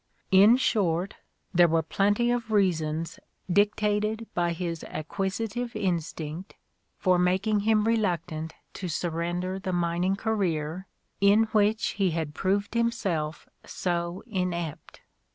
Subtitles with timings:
[0.31, 1.17] In short,
[1.53, 3.19] there were plenty of reasons
[3.53, 6.55] dictated by his acquisitive instinct
[6.97, 10.87] for making him reluctant to sur render the mining career
[11.19, 15.01] in which he had proved himself so inept.